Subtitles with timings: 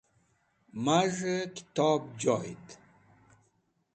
[0.83, 2.65] Maz̃he Kitob Joyd